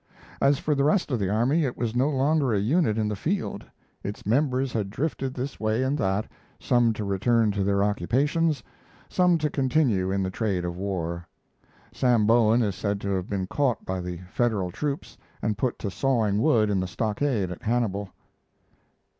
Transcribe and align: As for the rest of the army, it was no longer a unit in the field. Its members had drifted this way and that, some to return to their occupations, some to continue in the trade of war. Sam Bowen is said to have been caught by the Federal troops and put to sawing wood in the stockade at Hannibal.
As 0.41 0.57
for 0.57 0.73
the 0.73 0.83
rest 0.83 1.11
of 1.11 1.19
the 1.19 1.29
army, 1.29 1.63
it 1.63 1.77
was 1.77 1.93
no 1.95 2.09
longer 2.09 2.55
a 2.55 2.59
unit 2.59 2.97
in 2.97 3.07
the 3.07 3.15
field. 3.15 3.63
Its 4.03 4.25
members 4.25 4.73
had 4.73 4.89
drifted 4.89 5.35
this 5.35 5.59
way 5.59 5.83
and 5.83 5.95
that, 5.99 6.25
some 6.59 6.91
to 6.93 7.03
return 7.05 7.51
to 7.51 7.63
their 7.63 7.83
occupations, 7.83 8.63
some 9.09 9.37
to 9.37 9.47
continue 9.47 10.09
in 10.11 10.23
the 10.23 10.31
trade 10.31 10.65
of 10.65 10.75
war. 10.75 11.27
Sam 11.91 12.25
Bowen 12.25 12.63
is 12.63 12.73
said 12.73 12.99
to 13.01 13.09
have 13.11 13.29
been 13.29 13.45
caught 13.45 13.85
by 13.85 14.01
the 14.01 14.17
Federal 14.31 14.71
troops 14.71 15.19
and 15.39 15.55
put 15.55 15.77
to 15.77 15.91
sawing 15.91 16.41
wood 16.41 16.71
in 16.71 16.79
the 16.79 16.87
stockade 16.87 17.51
at 17.51 17.61
Hannibal. 17.61 18.09